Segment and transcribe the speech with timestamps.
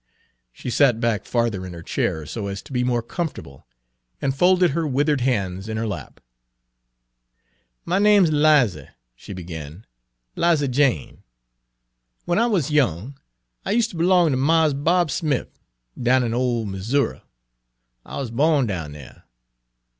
[0.51, 3.67] She sat back farther in her chair so as to Page 12 be more comfortable,
[4.19, 6.19] and folded her withered hands in her lap.
[7.85, 9.85] "My name's 'Liza," she began,"
[10.35, 11.21] 'Liza Jane.
[12.25, 13.19] W'en I wuz young
[13.63, 15.49] I us'ter b'long ter Marse Bob Smif,
[16.01, 17.21] down in ole Missoura.
[18.03, 19.25] I wuz bawn down dere.